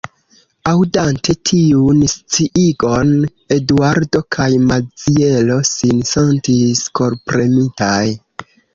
[0.69, 3.13] Aŭdante tiun sciigon,
[3.59, 8.05] Eduardo kaj Maziero sin sentis korpremitaj.